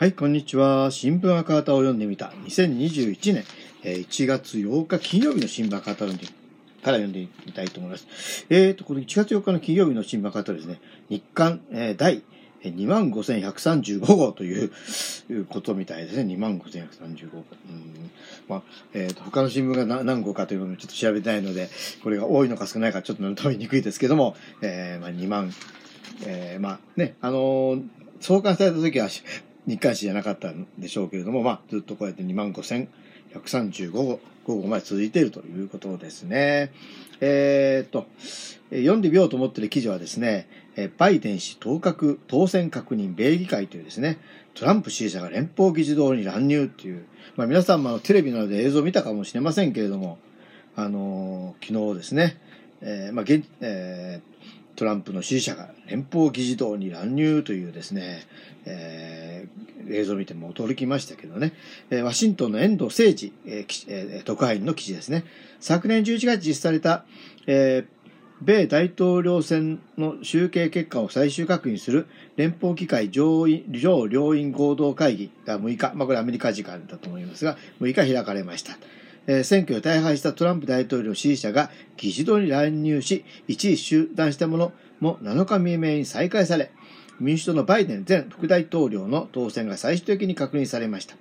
[0.00, 0.90] はい、こんにちは。
[0.90, 2.32] 新聞赤旗を読んでみた。
[2.46, 3.44] 2021年
[3.82, 6.24] 1月8日金曜日の新聞赤旗を読んで
[6.82, 8.46] から読んでみたいと思います。
[8.48, 10.80] えーと、これ1月4日の金曜日の新聞赤旗ですね。
[11.10, 12.22] 日刊、えー、第
[12.62, 14.72] 25,135号という
[15.50, 16.34] ことみたいですね。
[16.34, 17.38] 25,135号。
[17.68, 18.10] うん
[18.48, 18.62] まあ、
[18.94, 21.68] えっ、ー、と、他の新聞が何号かというのをちょっと調べたいので、
[22.02, 25.52] これが多いのか少ないかちょっと取りにくいですけども、えー、まあ、2万、
[26.24, 27.82] えー、まあね、あのー、
[28.20, 29.08] 創刊された時は
[29.66, 36.72] 日刊誌じゃなかったんでしょうけれども、まあ、ずっとこうやって2万5135号午後まで続いているということですね。
[37.20, 38.06] えー、っと、
[38.70, 40.48] 読んでみようと思っている記事はですね、
[40.96, 44.18] バイデン氏当確、当選確認米議会というですね、
[44.54, 47.04] トランプ支持者が連邦議事堂に乱入っていう、
[47.36, 50.18] まあ皆さんもテレビなどで映像を見たかもしれませんけれども、
[50.76, 52.38] あのー、昨日ですね、
[52.80, 53.24] えー、まあ、
[53.60, 54.29] えー、
[54.80, 58.22] トランプの支持者が連邦議事堂に乱入というですね、
[58.64, 61.52] えー、映像を見ても驚きましたけどね、
[61.90, 65.24] えー、ワシントンの遠藤誠治、えー、特派員の記事ですね。
[65.60, 67.04] 昨年11月実施された、
[67.46, 67.86] えー、
[68.40, 78.78] 米大統領選の集計結果を最終確認する連邦議会上上両院合同会議が6日、まあこれアメリカ時間だと思いますが、6日開かれました。
[79.44, 86.70] 選挙で大敗したトランプ大統領支持者が議事堂に乱入し、一時集団したものも7日未明に再開され、
[87.20, 91.16] 民主党のバイデン前副大統領の当選が最終的に確認されました。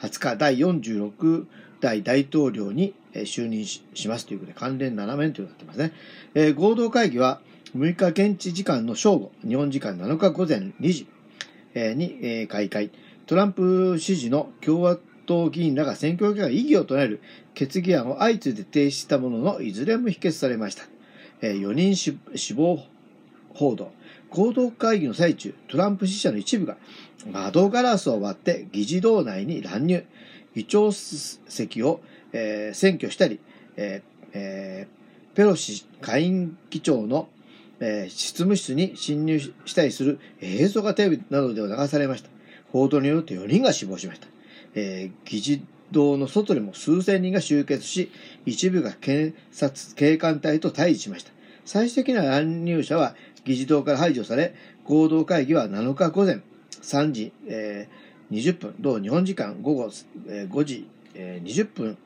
[0.00, 1.46] 20日、第46
[1.80, 5.92] 代大統領に就任しますということで、関連7面というになってますね。
[6.34, 7.40] えー、合同会議は
[7.76, 11.06] 6日現地時間の正午、日本時間7日午前2時
[11.96, 12.90] に開会。
[13.26, 17.20] トランプ支持の共和党議員らが選挙結果が異議を唱える
[17.52, 20.84] 決議案を相次いで提出したものの、いずれも否決されました。
[21.42, 22.82] え4人死亡
[23.54, 23.92] 報道。
[24.30, 26.76] 合同会議の最中、トランプ支持者の一部が
[27.30, 30.04] 窓ガラスを割って議事堂内に乱入。
[30.54, 32.00] 議長席を、
[32.32, 33.38] えー、占拠したり、
[33.76, 37.28] えーえー、ペロシ下院議長の、
[37.80, 42.30] えー、執務室に侵入したりする映像がテレビなどでは流されました。
[42.72, 44.26] 報道によって4人が死亡しました。
[44.78, 48.12] えー、議事堂の外でも数千人が集結し、
[48.46, 51.32] 一部が検察、警官隊と対峙しました。
[51.64, 56.40] 最終的な乱入者は議事堂から排除され、合同会議は7日午前
[56.82, 59.90] 3時、えー、20分、同日本時間午後、
[60.28, 61.98] えー、5時、えー、20分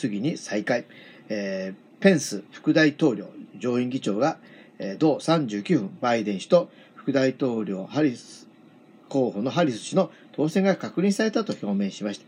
[0.00, 0.86] 過ぎに再開。
[1.28, 4.38] えー、ペンス副大統領、上院議長が、
[4.78, 8.48] えー、同39分、バイデン氏と副大統領ハリス
[9.14, 12.26] 候補のハリス氏の当選が確認されたと表明しました。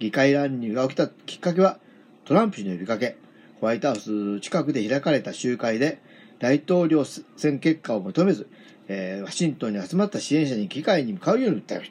[0.00, 1.78] 議会乱入が起きたきっかけは、
[2.24, 3.16] トランプ氏の呼びかけ、
[3.60, 6.00] ホワイトハウス近くで開かれた集会で、
[6.40, 8.48] 大統領選結果を求めず、
[8.88, 11.90] えー、ワシントンに集まった支援者に議会に向かうように訴えまし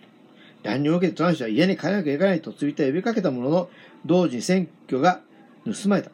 [0.64, 0.70] た。
[0.70, 3.70] 乱入を受けてトランプ氏は家に帰らなきゃいけないとツイッター呼びかけたものの、
[4.06, 5.22] 同時に選挙が
[5.66, 6.12] 盗まれた。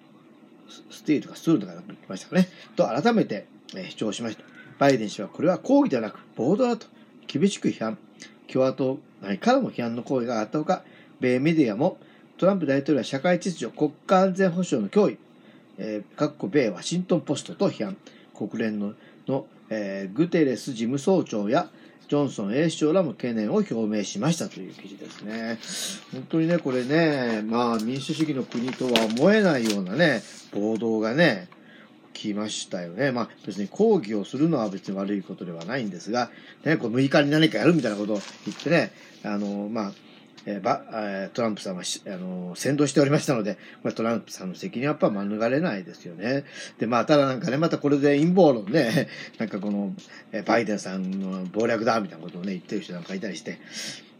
[0.90, 2.48] スティーとかスールとか言ってましたかね。
[2.76, 4.44] と改めて、えー、主張しました。
[4.80, 6.88] バイデン氏はこれは抗議ではなく暴動だと
[7.28, 7.98] 厳しく批判。
[8.52, 10.84] 共和党内からも批判の声が上がったほか、
[11.20, 11.98] 米メディアも
[12.38, 15.18] トランプ大統領は社会秩序、国家安全保障の脅威、
[15.78, 17.98] えー、各米ワシントンポストと批判。
[18.34, 18.94] 国連の
[19.28, 21.70] の、えー、グテレス事務総長や
[22.10, 25.58] ジョンソン衛首相らも懸念を表明しましたという記事ですね。
[26.12, 31.48] 本当にね、これね、まあ民主主義の国とは思えないようなね、暴動がね、
[32.14, 33.12] 来ましたよね。
[33.12, 36.30] まあ別に抗議をするのは別に悪いことではないんですが、
[36.64, 38.92] ね、こう6日に何かやるみたいなことを言ってね、
[39.24, 39.92] あの、まあ、
[40.46, 46.44] え、ば、え、トランプさんはあの、先導しておりましたので、これトランプさんの責任はやっぱ免れないですよね。
[46.80, 49.08] で、まあ、ただなんかね、またこれで陰謀論ね、
[49.40, 49.96] なんかこの、
[50.34, 53.60] え、バイデンさんの謀略だみたいなことをね、言ってる人なんかいたりして、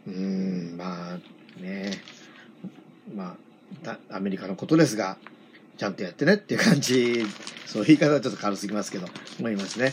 [0.06, 1.90] うーん、まあ、ね、
[3.14, 3.36] ま
[3.84, 5.18] あ、アメリカのことですが、
[5.76, 7.24] ちゃんとやってねっていう感じ、
[7.66, 9.08] そう言い方はちょっと軽すぎますけど、
[9.38, 9.90] 思いますね。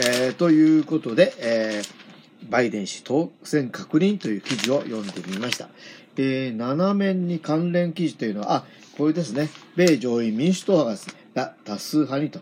[0.00, 2.02] えー、ということで、えー
[2.48, 5.68] バイデン氏当選確認という記事を読んでみました。
[6.16, 8.64] えー、7面に関連記事というのは、あ、
[8.96, 9.48] これですね。
[9.76, 12.40] 米上院民主党派が多数派にと、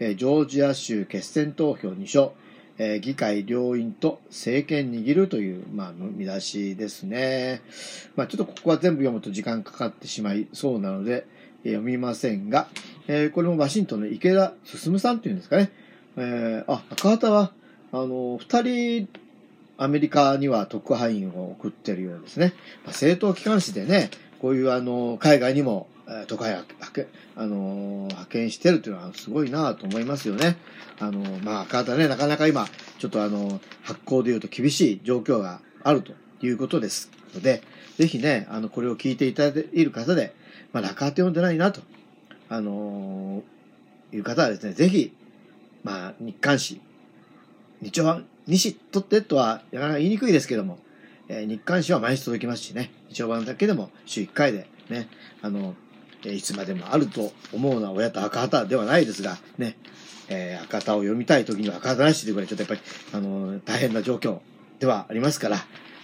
[0.00, 2.30] えー、ジョージア州決選投票2勝、
[2.78, 7.62] えー、議会両院と政権握るという、まあ、見出しですね。
[8.16, 11.26] まあ、ちょっとここは全部読むと時間かかってしまいそうなので、
[11.64, 12.68] 読みませんが、
[13.06, 15.70] えー、これもワシントンの池田進さんというんですかね。
[16.16, 17.52] えー、あ、赤旗は、
[17.92, 19.08] あの、二人
[19.78, 22.54] アメリカには特派員を送ってるようですね。
[22.84, 24.10] まあ、政党機関紙でね、
[24.40, 26.66] こういうあの、海外にも、え特派
[26.98, 27.06] 員
[27.36, 30.56] あの派遣してるっていうのはすごいなと思いますよね。
[30.98, 32.66] あの、まあ、赤旗ね、なかなか今、
[32.98, 36.12] ちょっとあの、発行で言うと厳しい状況があると
[36.44, 37.62] いうことですので、
[37.98, 40.34] ぜひね、あの、これを聞いていただいている方で、
[40.72, 41.80] まあ、中当て読んでないなと、
[42.48, 45.14] あのー、いう方はですね、ぜひ、
[45.84, 46.80] まあ、日刊誌、
[47.80, 50.78] 日曜版、西とってとは、なかなか言いにくいですけども、
[51.28, 55.08] えー、日刊誌は毎日届きますしね、日曜版だけでも週1回でね、
[55.40, 55.74] あの、
[56.24, 59.76] えー、いつまでもあると思うのは親と赤旗ではないですが、ね、
[60.28, 62.80] えー、赤旗を読みたい時には赤旗なしというぐらちょっとやっぱり、
[63.12, 64.40] あの、大変な状況
[64.78, 65.58] ではありますから、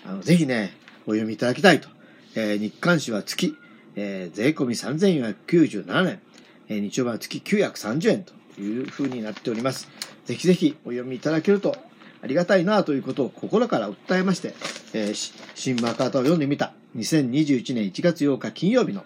[0.07, 0.73] あの、ぜひね、
[1.09, 1.89] お読みいただきたいと。
[2.35, 3.57] えー、日刊誌は月、
[3.97, 6.21] えー、税込み3497円、
[6.69, 9.89] えー、日曜版は月930円という風になっております。
[10.27, 11.75] ぜひぜひお読みいただけると
[12.23, 14.55] ありがたいなということを心から訴えまして、
[14.93, 19.05] えー、新聞赤旗を読んでみた2021年1月8日金曜日の、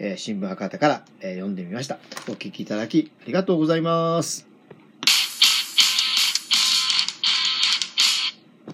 [0.00, 1.98] えー、新聞赤旗から、えー、読んでみました。
[2.28, 4.53] お聞きいただきありがとうございます。